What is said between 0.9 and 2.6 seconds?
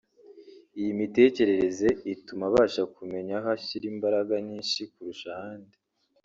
mitekerereze ituma